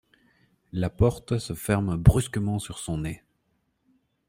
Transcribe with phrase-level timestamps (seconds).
[0.73, 3.23] La porte se ferme brusquement sur son nez.